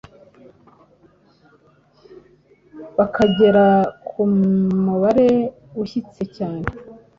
bakagera 2.97 3.65
ku 4.07 4.19
mubare 4.83 5.29
ushyitse 5.83 6.23
cyane.” 6.35 6.65